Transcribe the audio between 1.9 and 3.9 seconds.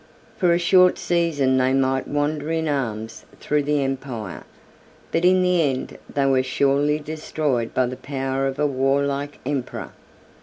wander in arms through the